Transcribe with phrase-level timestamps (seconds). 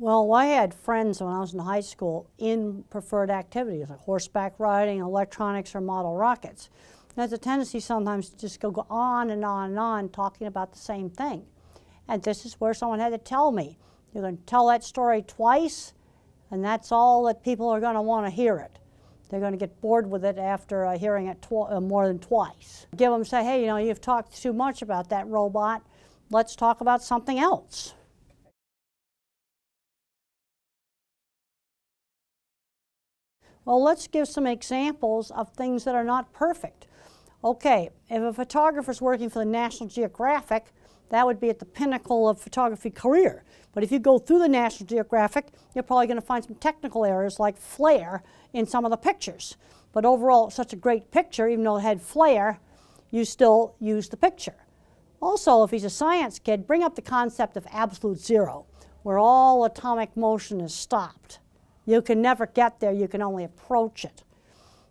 [0.00, 4.54] Well, I had friends when I was in high school in preferred activities like horseback
[4.58, 6.70] riding, electronics, or model rockets.
[7.16, 10.78] There's a tendency sometimes to just go on and on and on talking about the
[10.78, 11.44] same thing.
[12.08, 13.76] And this is where someone had to tell me,
[14.14, 15.92] you're going to tell that story twice,
[16.50, 18.78] and that's all that people are going to want to hear it.
[19.28, 22.86] They're going to get bored with it after uh, hearing it uh, more than twice.
[22.96, 25.82] Give them, say, hey, you know, you've talked too much about that robot.
[26.30, 27.92] Let's talk about something else.
[33.70, 36.88] Well, let's give some examples of things that are not perfect.
[37.44, 40.72] Okay, if a photographer's working for the National Geographic,
[41.10, 43.44] that would be at the pinnacle of photography career.
[43.72, 47.04] But if you go through the National Geographic, you're probably going to find some technical
[47.04, 49.56] errors like flare in some of the pictures.
[49.92, 52.58] But overall, such a great picture, even though it had flare,
[53.12, 54.66] you still use the picture.
[55.22, 58.66] Also, if he's a science kid, bring up the concept of absolute zero,
[59.04, 61.38] where all atomic motion is stopped.
[61.86, 64.22] You can never get there, you can only approach it.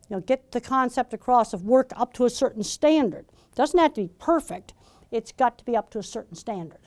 [0.08, 3.26] You know, get the concept across of work up to a certain standard.
[3.28, 4.74] It Doesn't have to be perfect,
[5.10, 6.80] it's got to be up to a certain standard.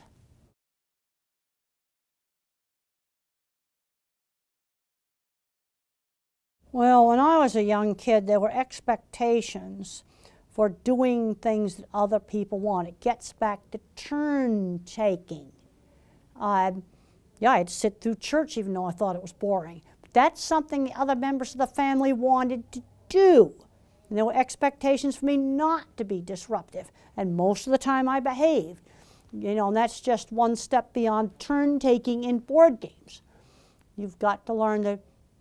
[6.73, 10.03] Well, when I was a young kid, there were expectations
[10.49, 12.88] for doing things that other people want.
[12.88, 15.51] It gets back to turn taking.
[16.39, 16.71] Uh,
[17.39, 19.83] yeah, I'd sit through church even though I thought it was boring.
[20.14, 23.53] That's something the other members of the family wanted to do.
[24.09, 26.92] And there were expectations for me not to be disruptive.
[27.17, 28.81] And most of the time I behaved.
[29.31, 33.23] You know, and that's just one step beyond turn taking in board games.
[33.97, 35.00] You've got to learn to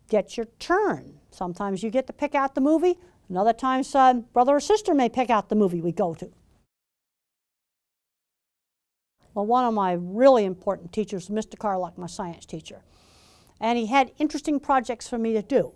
[0.09, 1.19] get your turn.
[1.31, 2.97] Sometimes you get to pick out the movie,
[3.33, 6.31] Another time, times uh, brother or sister may pick out the movie we go to.
[9.33, 11.59] Well, one of my really important teachers Mr.
[11.59, 12.83] Carlock, my science teacher.
[13.63, 15.73] And he had interesting projects for me to do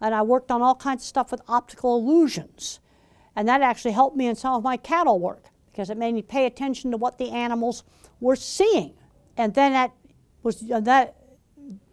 [0.00, 2.80] and I worked on all kinds of stuff with optical illusions.
[3.36, 6.22] And that actually helped me in some of my cattle work because it made me
[6.22, 7.84] pay attention to what the animals
[8.18, 8.94] were seeing.
[9.36, 9.92] And then that
[10.42, 11.16] was uh, that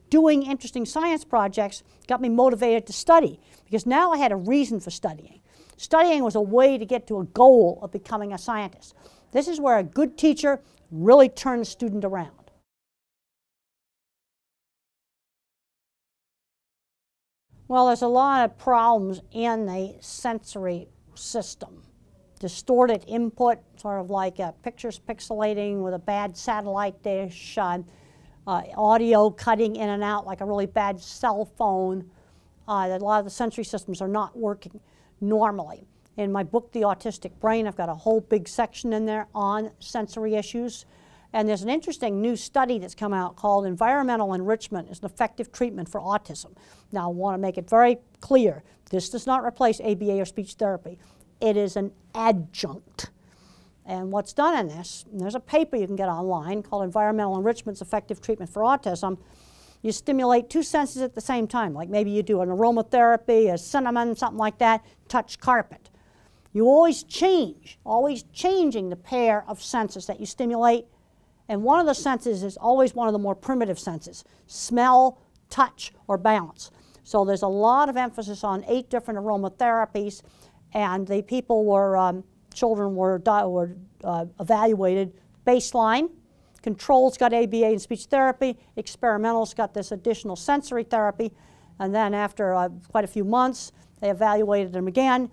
[0.10, 4.80] doing interesting science projects got me motivated to study because now I had a reason
[4.80, 5.42] for studying.
[5.76, 8.96] Studying was a way to get to a goal of becoming a scientist.
[9.32, 12.32] This is where a good teacher really turns a student around.
[17.70, 21.84] Well, there's a lot of problems in the sensory system.
[22.40, 27.80] Distorted input, sort of like uh, pictures pixelating with a bad satellite dish, uh,
[28.46, 32.10] uh, audio cutting in and out like a really bad cell phone.
[32.70, 34.80] Uh, a lot of the sensory systems are not working
[35.20, 35.86] normally.
[36.16, 39.72] In my book, The Autistic Brain, I've got a whole big section in there on
[39.80, 40.86] sensory issues.
[41.38, 45.52] And there's an interesting new study that's come out called Environmental Enrichment is an Effective
[45.52, 46.56] Treatment for Autism.
[46.92, 50.54] Now, I want to make it very clear this does not replace ABA or speech
[50.54, 50.98] therapy,
[51.40, 53.12] it is an adjunct.
[53.86, 57.84] And what's done in this, there's a paper you can get online called Environmental Enrichment's
[57.84, 59.20] Effective Treatment for Autism.
[59.84, 63.60] You stimulate two senses at the same time, like maybe you do an aromatherapy, a
[63.60, 65.92] cinnamon, something like that, touch carpet.
[66.52, 70.88] You always change, always changing the pair of senses that you stimulate
[71.50, 75.94] and one of the senses is always one of the more primitive senses smell, touch,
[76.08, 76.72] or balance.
[77.04, 80.24] So there's a lot of emphasis on eight different aromatherapies,
[80.74, 85.14] and the people were, um, children were, were uh, evaluated
[85.46, 86.10] baseline.
[86.62, 91.32] Controls got ABA and speech therapy, experimentals got this additional sensory therapy,
[91.80, 93.72] and then after uh, quite a few months,
[94.02, 95.32] they evaluated them again,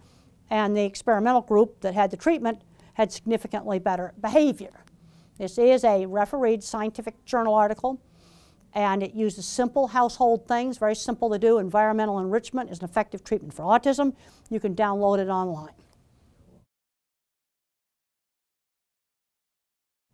[0.50, 4.83] and the experimental group that had the treatment had significantly better behavior.
[5.38, 8.00] This is a refereed scientific journal article,
[8.72, 11.58] and it uses simple household things, very simple to do.
[11.58, 14.14] Environmental enrichment is an effective treatment for autism.
[14.48, 15.72] You can download it online.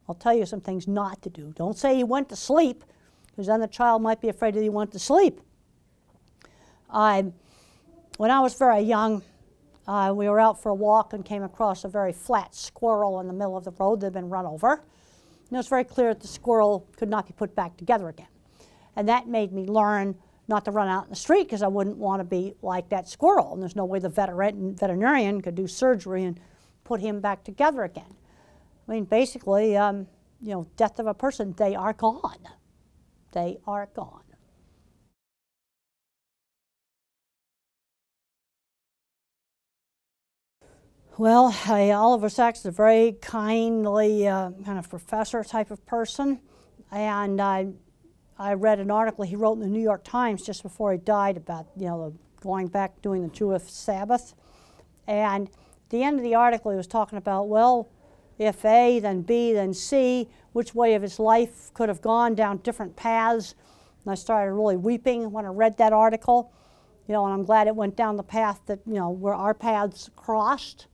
[0.08, 1.52] I'll tell you some things not to do.
[1.55, 2.82] Don't say you went to sleep,
[3.26, 5.40] because then the child might be afraid that you went to sleep.
[6.90, 7.26] I,
[8.16, 9.23] when I was very young,
[9.87, 13.26] uh, we were out for a walk and came across a very flat squirrel in
[13.26, 14.82] the middle of the road that had been run over.
[15.50, 18.29] And it was very clear that the squirrel could not be put back together again.
[18.94, 20.14] And that made me learn
[20.47, 23.08] not to run out in the street because I wouldn't want to be like that
[23.08, 23.52] squirrel.
[23.52, 26.38] And there's no way the veterinarian could do surgery and
[26.85, 28.14] put him back together again.
[28.88, 30.06] I mean, basically, um,
[30.41, 32.49] you know, death of a person, they are gone.
[33.32, 34.23] They are gone.
[41.20, 46.40] Well, Oliver Sacks is a very kindly uh, kind of professor type of person,
[46.90, 47.67] and I,
[48.38, 51.37] I read an article he wrote in the New York Times just before he died
[51.37, 54.32] about, you know, going back doing the Jewish Sabbath.
[55.06, 57.90] And at the end of the article, he was talking about, well,
[58.38, 62.56] if A, then B, then C, which way of his life could have gone down
[62.62, 63.55] different paths.
[64.06, 66.50] And I started really weeping when I read that article,
[67.06, 69.52] you know, and I'm glad it went down the path that, you know, where our
[69.52, 70.87] paths crossed.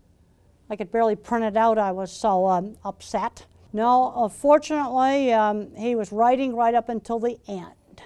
[0.69, 3.47] I could barely print it out, I was so um, upset.
[3.73, 8.03] No, uh, fortunately, um, he was writing right up until the end.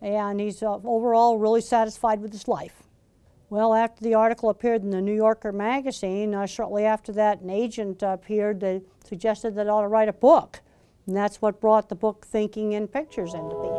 [0.00, 2.82] And he's uh, overall really satisfied with his life.
[3.50, 7.50] Well, after the article appeared in the New Yorker magazine, uh, shortly after that, an
[7.50, 10.60] agent appeared that suggested that I ought to write a book.
[11.06, 13.77] And that's what brought the book Thinking in Pictures into being.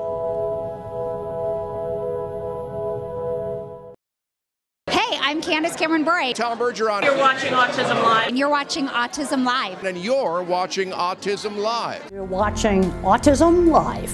[5.59, 6.31] Candace Cameron Bure.
[6.31, 7.03] Tom Bergeron.
[7.03, 8.29] You're watching Autism Live.
[8.29, 9.83] And you're watching Autism Live.
[9.83, 12.09] And you're watching Autism Live.
[12.13, 14.09] You're watching Autism Live.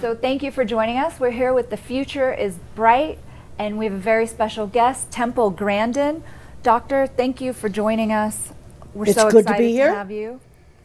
[0.00, 1.20] So thank you for joining us.
[1.20, 3.20] We're here with The Future is Bright,
[3.60, 6.24] and we have a very special guest, Temple Grandin.
[6.64, 8.52] Doctor, thank you for joining us.
[8.92, 9.94] We're It's so good to excited be here.
[9.94, 10.40] have you.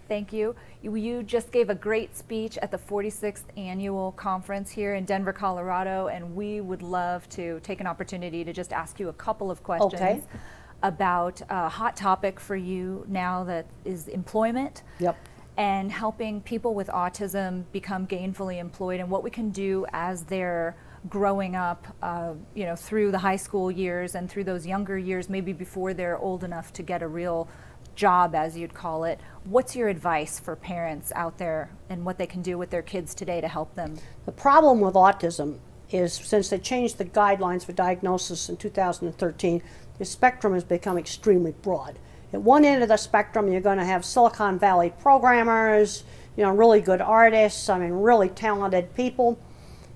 [0.08, 0.56] Thank you.
[0.84, 1.24] You.
[1.24, 6.36] Just gave a great speech at the 46th annual conference here in Denver, Colorado, and
[6.36, 9.94] we would love to take an opportunity to just ask you a couple of questions
[10.02, 10.22] Okay.
[10.82, 15.16] about a hot topic for you now that is employment Yep.
[15.58, 20.76] and helping people with autism become gainfully employed and what we can do as they're
[21.10, 25.30] growing up, uh, you know, through the high school years and through those younger years,
[25.30, 27.48] maybe before they're old enough to get a real
[27.96, 29.20] job, as you'd call it.
[29.46, 33.14] What's your advice for parents out there and what they can do with their kids
[33.14, 33.98] today to help them?
[34.26, 35.60] The problem with autism
[35.92, 39.62] is since they changed the guidelines for diagnosis in 2013,
[40.00, 42.00] the spectrum has become extremely broad.
[42.34, 46.04] At one end of the spectrum, you're going to have Silicon Valley programmers,
[46.36, 49.38] you know, really good artists, I mean, really talented people.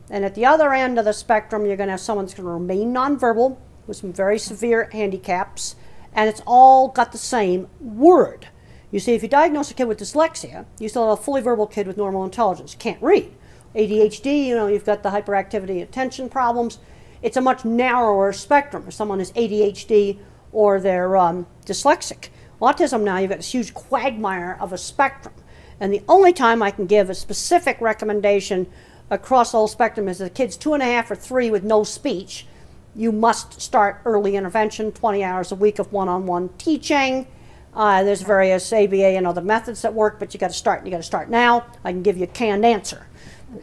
[0.10, 2.46] And at the other end of the spectrum, you're going to have someone that's going
[2.46, 3.58] to remain nonverbal
[3.88, 5.76] with some very severe handicaps,
[6.18, 8.48] and it's all got the same word.
[8.90, 11.68] You see, if you diagnose a kid with dyslexia, you still have a fully verbal
[11.68, 13.32] kid with normal intelligence, can't read.
[13.76, 16.80] ADHD, you know, you've got the hyperactivity attention problems.
[17.22, 20.18] It's a much narrower spectrum if someone is ADHD
[20.52, 22.30] or they're um, dyslexic.
[22.60, 25.36] Autism now, you've got this huge quagmire of a spectrum.
[25.80, 28.66] And the only time I can give a specific recommendation
[29.12, 31.84] across the whole spectrum is the kid's two and a half or three with no
[31.84, 32.48] speech.
[32.98, 37.28] You must start early intervention, 20 hours a week of one on one teaching.
[37.72, 40.84] Uh, there's various ABA and other methods that work, but you got to start.
[40.84, 41.68] You got to start now.
[41.84, 43.06] I can give you a canned answer.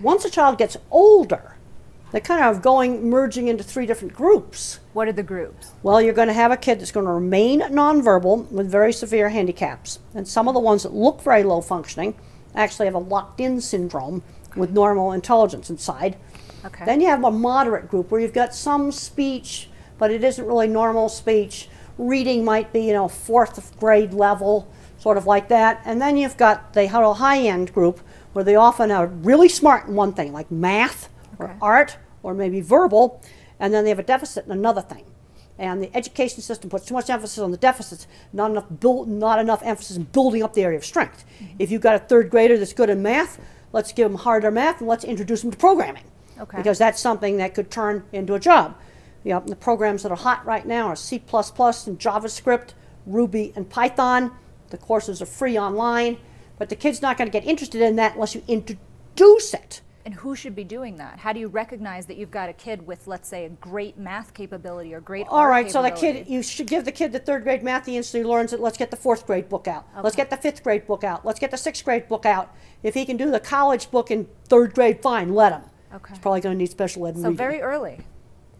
[0.00, 1.56] Once a child gets older,
[2.12, 4.78] they're kind of going merging into three different groups.
[4.92, 5.72] What are the groups?
[5.82, 9.30] Well, you're going to have a kid that's going to remain nonverbal with very severe
[9.30, 9.98] handicaps.
[10.14, 12.14] And some of the ones that look very low functioning
[12.54, 14.22] actually have a locked in syndrome
[14.54, 16.16] with normal intelligence inside.
[16.64, 16.84] Okay.
[16.84, 19.68] Then you have a moderate group where you've got some speech,
[19.98, 21.68] but it isn't really normal speech.
[21.98, 24.68] Reading might be, you know, fourth grade level,
[24.98, 25.82] sort of like that.
[25.84, 28.00] And then you've got the high end group
[28.32, 31.08] where they often are really smart in one thing, like math
[31.38, 33.20] or art or maybe verbal,
[33.60, 35.04] and then they have a deficit in another thing.
[35.56, 39.38] And the education system puts too much emphasis on the deficits, not enough build, not
[39.38, 41.24] enough emphasis in building up the area of strength.
[41.38, 41.56] Mm-hmm.
[41.60, 43.40] If you've got a third grader that's good in math,
[43.72, 46.02] let's give them harder math and let's introduce them to programming.
[46.40, 46.56] Okay.
[46.56, 48.76] Because that's something that could turn into a job.
[49.24, 51.22] You know, the programs that are hot right now are C++ and
[51.98, 52.70] JavaScript,
[53.06, 54.32] Ruby and Python.
[54.70, 56.18] The courses are free online,
[56.58, 59.80] but the kid's not going to get interested in that unless you introduce it.
[60.06, 61.18] And who should be doing that?
[61.18, 64.34] How do you recognize that you've got a kid with, let's say, a great math
[64.34, 67.42] capability or great All right, so the kid, you should give the kid the third
[67.42, 68.60] grade math the instant he learns it.
[68.60, 69.86] Let's get the fourth grade book out.
[70.02, 71.24] Let's get the fifth grade book out.
[71.24, 72.54] Let's get the sixth grade book out.
[72.82, 75.62] If he can do the college book in third grade, fine, let him.
[75.94, 76.14] Okay.
[76.14, 77.16] He's probably going to need special ed.
[77.16, 77.36] So reading.
[77.36, 78.00] very early.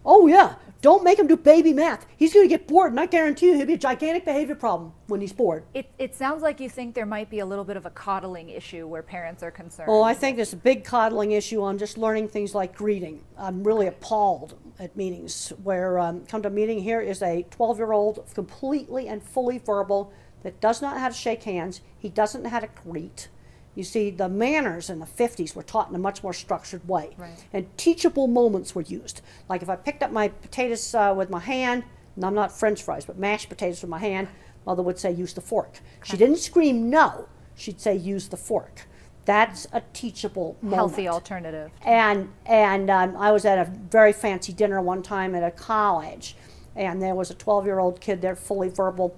[0.05, 2.05] Oh yeah, don't make him do baby math.
[2.15, 4.93] He's going to get bored, and I guarantee you, he'll be a gigantic behavior problem
[5.07, 5.63] when he's bored.
[5.73, 8.49] It, it sounds like you think there might be a little bit of a coddling
[8.49, 9.89] issue where parents are concerned.
[9.89, 13.23] Oh, I think there's a big coddling issue on just learning things like greeting.
[13.35, 17.77] I'm really appalled at meetings where um, come to a meeting here is a 12
[17.79, 20.13] year old completely and fully verbal
[20.43, 21.81] that does not know how to shake hands.
[21.97, 23.29] He doesn't know how to greet.
[23.75, 27.15] You see, the manners in the 50s were taught in a much more structured way.
[27.17, 27.45] Right.
[27.53, 29.21] And teachable moments were used.
[29.49, 31.83] Like if I picked up my potatoes uh, with my hand,
[32.15, 34.29] and I'm not french fries, but mashed potatoes with my hand,
[34.65, 35.79] mother would say, use the fork.
[36.03, 38.87] She didn't scream no, she'd say, use the fork.
[39.25, 40.75] That's a teachable moment.
[40.75, 41.71] Healthy alternative.
[41.81, 46.35] And and um, I was at a very fancy dinner one time at a college,
[46.75, 49.17] and there was a 12-year-old kid there, fully verbal,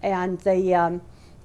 [0.00, 1.02] and the, um,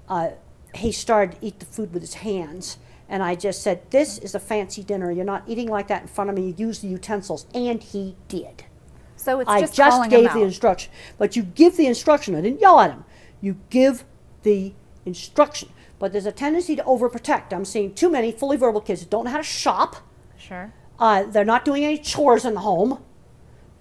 [0.08, 0.29] uh,
[0.75, 2.77] he started to eat the food with his hands.
[3.10, 5.12] And I just said, This is a fancy dinner.
[5.12, 6.48] You're not eating like that in front of me.
[6.48, 7.46] You use the utensils.
[7.53, 8.65] And he did.
[9.15, 10.92] So it's I just, just gave the instruction.
[11.18, 12.36] But you give the instruction.
[12.36, 13.06] I didn't yell at him.
[13.39, 14.03] You give
[14.44, 14.74] the
[15.06, 15.70] instruction.
[16.00, 17.53] But there's a tendency to overprotect.
[17.53, 19.98] I'm seeing too many fully verbal kids that don't know how to shop.
[20.38, 20.74] Sure.
[21.00, 23.01] Uh, they're not doing any chores in the home.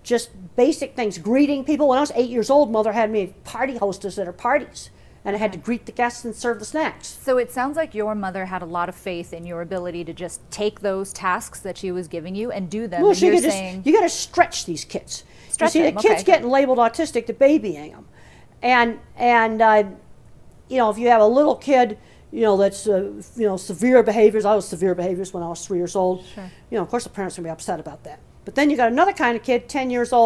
[0.03, 1.89] Just basic things, greeting people.
[1.89, 4.91] When I was eight years old, mother had me party hostess at her parties,
[5.25, 7.07] and I had to greet the guests and serve the snacks.
[7.07, 10.13] So it sounds like your mother had a lot of faith in your ability to
[10.13, 13.03] just take those tasks that she was giving you and do them.
[13.03, 15.25] Well, so you, just- saying, you got to stretch these kids.
[15.49, 16.33] Stretch you see, them, the kids okay.
[16.33, 18.09] getting labeled autistic, the babying them,
[18.63, 19.85] and and uh,
[20.69, 21.99] you know if you have a little kid,
[22.31, 24.47] you know that's uh, you know severe behaviors.
[24.47, 26.25] I was severe behaviors when I was three years old.
[26.35, 26.51] Sure.
[26.71, 28.21] You know, of course, the parents are gonna be upset about that.
[28.47, 30.21] But then you got another kind of kid, ten years old.